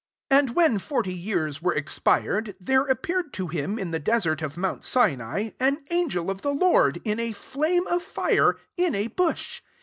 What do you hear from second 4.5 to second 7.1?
mount Sinai, an angel [of the Lord J